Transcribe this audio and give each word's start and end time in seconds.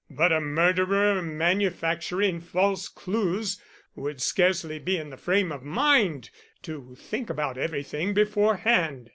"But 0.09 0.31
a 0.31 0.41
murderer 0.41 1.21
manufacturing 1.21 2.41
false 2.41 2.87
clues 2.87 3.61
would 3.95 4.19
scarcely 4.19 4.79
be 4.79 4.97
in 4.97 5.11
the 5.11 5.15
frame 5.15 5.51
of 5.51 5.61
mind 5.61 6.31
to 6.63 6.95
think 6.99 7.29
out 7.37 7.55
everything 7.55 8.15
beforehand. 8.15 9.09